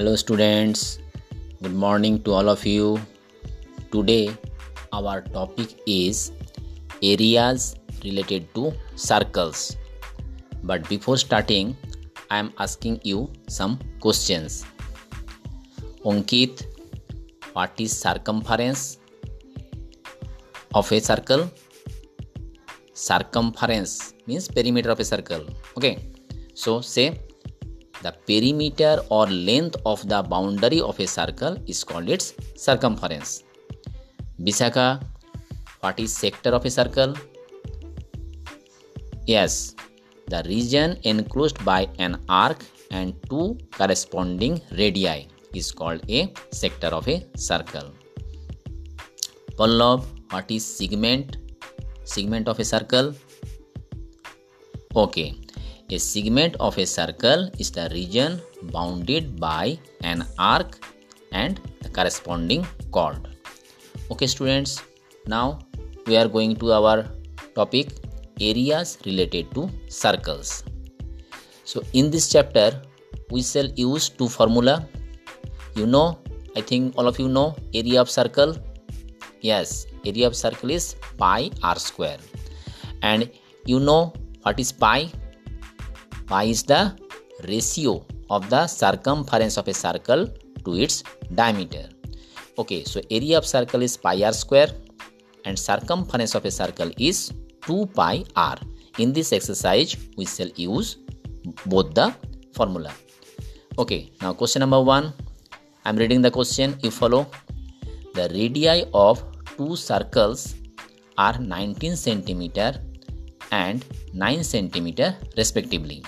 Hello, 0.00 0.16
students. 0.16 0.98
Good 1.62 1.74
morning 1.74 2.22
to 2.22 2.32
all 2.32 2.48
of 2.48 2.64
you. 2.64 2.98
Today, 3.92 4.34
our 4.94 5.20
topic 5.20 5.74
is 5.86 6.32
areas 7.02 7.76
related 8.02 8.48
to 8.54 8.72
circles. 8.96 9.76
But 10.62 10.88
before 10.88 11.18
starting, 11.18 11.76
I 12.30 12.38
am 12.38 12.50
asking 12.56 13.00
you 13.04 13.30
some 13.46 13.78
questions. 14.00 14.64
Ankit, 16.06 16.64
what 17.52 17.78
is 17.78 17.94
circumference 17.94 18.96
of 20.72 20.90
a 20.90 21.00
circle? 21.00 21.50
Circumference 22.94 24.14
means 24.26 24.48
perimeter 24.48 24.92
of 24.92 24.98
a 24.98 25.04
circle. 25.04 25.44
Okay, 25.76 25.98
so 26.54 26.80
say 26.80 27.20
the 28.02 28.12
perimeter 28.26 29.02
or 29.10 29.26
length 29.26 29.76
of 29.84 30.06
the 30.08 30.22
boundary 30.22 30.80
of 30.80 30.98
a 31.00 31.06
circle 31.06 31.56
is 31.66 31.84
called 31.84 32.08
its 32.08 32.34
circumference. 32.56 33.44
Bisaka, 34.40 35.02
what 35.80 35.98
is 36.00 36.12
sector 36.12 36.50
of 36.50 36.64
a 36.64 36.70
circle? 36.70 37.14
Yes, 39.26 39.74
the 40.28 40.42
region 40.46 40.98
enclosed 41.04 41.62
by 41.64 41.88
an 41.98 42.18
arc 42.28 42.64
and 42.90 43.14
two 43.28 43.58
corresponding 43.72 44.60
radii 44.72 45.28
is 45.54 45.70
called 45.72 46.02
a 46.10 46.32
sector 46.50 46.88
of 46.88 47.06
a 47.08 47.26
circle. 47.36 47.92
Pallav, 49.56 50.04
what 50.30 50.50
is 50.50 50.64
segment? 50.64 51.36
Segment 52.04 52.48
of 52.48 52.58
a 52.58 52.64
circle? 52.64 53.14
Okay, 54.96 55.34
a 55.90 55.98
segment 55.98 56.56
of 56.60 56.78
a 56.78 56.86
circle 56.86 57.50
is 57.58 57.70
the 57.70 57.88
region 57.92 58.40
bounded 58.74 59.40
by 59.40 59.78
an 60.02 60.24
arc 60.38 60.78
and 61.32 61.60
the 61.82 61.88
corresponding 61.88 62.66
chord. 62.92 63.28
Okay, 64.10 64.26
students, 64.26 64.82
now 65.26 65.58
we 66.06 66.16
are 66.16 66.28
going 66.28 66.54
to 66.56 66.72
our 66.72 67.06
topic 67.54 67.90
areas 68.40 68.98
related 69.04 69.52
to 69.54 69.68
circles. 69.88 70.64
So, 71.64 71.82
in 71.92 72.10
this 72.10 72.30
chapter, 72.30 72.82
we 73.30 73.42
shall 73.42 73.66
use 73.76 74.08
two 74.08 74.28
formula. 74.28 74.86
You 75.74 75.86
know, 75.86 76.18
I 76.56 76.60
think 76.60 76.94
all 76.96 77.06
of 77.06 77.18
you 77.18 77.28
know 77.28 77.56
area 77.74 78.00
of 78.00 78.10
circle. 78.10 78.56
Yes, 79.40 79.86
area 80.04 80.26
of 80.26 80.36
circle 80.36 80.70
is 80.70 80.94
pi 81.16 81.50
r 81.62 81.76
square. 81.76 82.18
And 83.02 83.30
you 83.64 83.80
know 83.80 84.12
what 84.42 84.58
is 84.58 84.72
pi? 84.72 85.10
Pi 86.30 86.44
is 86.54 86.62
the 86.62 86.82
ratio 87.48 88.06
of 88.34 88.48
the 88.50 88.66
circumference 88.68 89.56
of 89.56 89.66
a 89.66 89.74
circle 89.74 90.28
to 90.64 90.74
its 90.84 91.02
diameter. 91.34 91.88
Okay, 92.56 92.84
so 92.84 93.00
area 93.10 93.36
of 93.36 93.44
circle 93.44 93.82
is 93.82 93.96
pi 93.96 94.22
r 94.22 94.32
square 94.32 94.70
and 95.44 95.58
circumference 95.58 96.36
of 96.38 96.44
a 96.44 96.52
circle 96.52 96.92
is 96.98 97.32
2 97.66 97.86
pi 97.98 98.22
r. 98.36 98.58
In 98.98 99.12
this 99.12 99.32
exercise, 99.32 99.96
we 100.16 100.24
shall 100.24 100.52
use 100.54 100.98
both 101.66 101.94
the 101.94 102.14
formula. 102.52 102.92
Okay, 103.76 104.12
now 104.22 104.32
question 104.32 104.60
number 104.60 104.80
1. 104.80 105.12
I 105.84 105.88
am 105.88 105.96
reading 105.96 106.22
the 106.22 106.30
question. 106.30 106.78
You 106.84 106.92
follow. 106.92 107.26
The 108.14 108.28
radii 108.36 108.84
of 108.94 109.24
two 109.56 109.74
circles 109.74 110.54
are 111.18 111.36
19 111.38 111.96
centimeter 111.96 112.70
and 113.50 113.84
9 114.14 114.44
centimeter 114.44 115.16
respectively. 115.36 116.04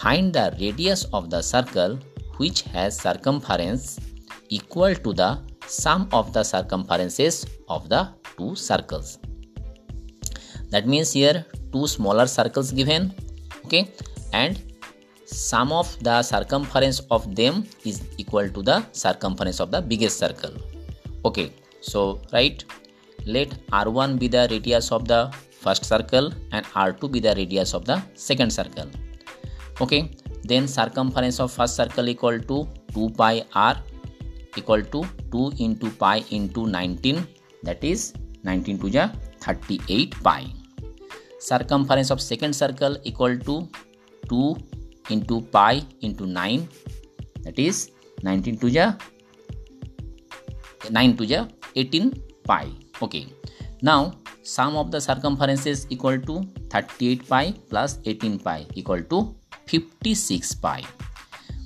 Find 0.00 0.32
the 0.32 0.56
radius 0.58 1.04
of 1.12 1.28
the 1.28 1.42
circle 1.42 1.98
which 2.38 2.62
has 2.74 2.98
circumference 2.98 4.00
equal 4.48 4.94
to 4.94 5.12
the 5.12 5.38
sum 5.66 6.08
of 6.10 6.32
the 6.32 6.42
circumferences 6.42 7.44
of 7.68 7.90
the 7.90 8.08
two 8.38 8.54
circles. 8.54 9.18
That 10.70 10.86
means 10.86 11.12
here 11.12 11.44
two 11.70 11.86
smaller 11.86 12.26
circles 12.26 12.72
given, 12.72 13.12
okay, 13.66 13.92
and 14.32 14.62
sum 15.26 15.70
of 15.70 15.94
the 16.02 16.22
circumference 16.22 17.00
of 17.10 17.36
them 17.36 17.66
is 17.84 18.00
equal 18.16 18.48
to 18.48 18.62
the 18.62 18.82
circumference 18.92 19.60
of 19.60 19.70
the 19.70 19.82
biggest 19.82 20.18
circle. 20.18 20.54
Okay, 21.26 21.52
so 21.82 22.22
right, 22.32 22.64
let 23.26 23.50
r1 23.68 24.18
be 24.18 24.28
the 24.28 24.48
radius 24.50 24.92
of 24.92 25.06
the 25.06 25.30
first 25.60 25.84
circle 25.84 26.32
and 26.52 26.64
r2 26.88 27.12
be 27.12 27.20
the 27.20 27.34
radius 27.34 27.74
of 27.74 27.84
the 27.84 28.02
second 28.14 28.50
circle 28.50 28.90
okay. 29.80 30.10
Then 30.44 30.66
circumference 30.66 31.38
of 31.40 31.52
first 31.52 31.76
circle 31.76 32.08
equal 32.08 32.40
to 32.40 32.68
2 32.94 33.10
pi 33.10 33.44
r 33.54 33.76
equal 34.56 34.82
to 34.82 35.04
2 35.32 35.52
into 35.58 35.90
pi 35.90 36.24
into 36.30 36.66
19 36.66 37.26
that 37.62 37.84
is 37.84 38.12
19 38.42 38.78
to 38.78 38.90
the 38.90 39.12
38 39.40 40.16
pi. 40.22 40.46
Circumference 41.38 42.10
of 42.10 42.20
second 42.20 42.54
circle 42.54 42.96
equal 43.04 43.38
to 43.38 43.68
2 44.28 44.56
into 45.10 45.40
pi 45.40 45.82
into 46.00 46.26
9 46.26 46.68
that 47.42 47.58
is 47.58 47.90
19 48.22 48.58
to 48.58 48.70
the 48.70 48.96
9 50.90 51.16
to 51.16 51.26
the 51.26 51.48
18 51.76 52.14
pi. 52.44 52.66
Okay. 53.02 53.26
Now 53.82 54.12
sum 54.42 54.76
of 54.76 54.90
the 54.90 55.00
circumferences 55.00 55.86
equal 55.90 56.18
to 56.18 56.42
38 56.70 57.28
pi 57.28 57.52
plus 57.68 57.98
18 58.04 58.38
pi 58.38 58.66
equal 58.74 59.02
to 59.04 59.34
56 59.70 60.54
pi. 60.54 60.82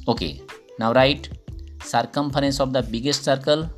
Okay, 0.06 0.42
now 0.78 0.92
write 0.92 1.30
circumference 1.82 2.60
of 2.60 2.72
the 2.72 2.82
biggest 2.82 3.24
circle 3.24 3.68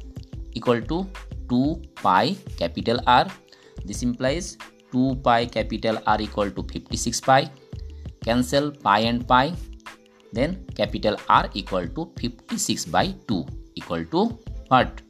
equal 0.55 0.81
to 0.93 1.07
2 1.49 1.83
pi 2.03 2.35
capital 2.59 3.01
R. 3.07 3.27
This 3.85 4.03
implies 4.03 4.57
2 4.93 5.17
pi 5.23 5.47
capital 5.47 5.99
R 6.07 6.21
equal 6.21 6.51
to 6.51 6.63
56 6.63 7.21
pi. 7.21 7.51
Cancel 8.25 8.73
pi 8.73 9.01
and 9.01 9.27
pi. 9.29 9.53
Then 10.33 10.65
capital 10.75 11.17
R 11.29 11.49
equal 11.55 11.87
to 11.99 12.11
56 12.19 12.87
by 12.87 13.15
2 13.29 13.47
equal 13.77 14.05
to 14.07 14.39
what? 14.69 15.03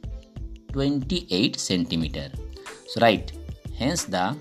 28 0.73 1.59
centimeter. 1.59 2.29
So 2.87 3.01
write. 3.01 3.31
Hence 3.77 4.05
the 4.05 4.35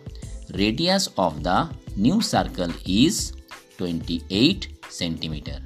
radius 0.54 1.08
of 1.18 1.42
the 1.42 1.68
new 1.96 2.20
circle 2.20 2.72
is 2.86 3.32
28 3.78 4.68
centimeter. 4.88 5.58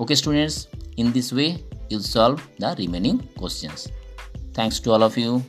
Okay 0.00 0.14
students, 0.14 0.68
in 0.96 1.12
this 1.12 1.32
way 1.32 1.64
you'll 1.90 2.00
solve 2.00 2.46
the 2.58 2.74
remaining 2.78 3.18
questions. 3.36 3.88
Thanks 4.54 4.80
to 4.80 4.90
all 4.92 5.02
of 5.02 5.16
you. 5.16 5.42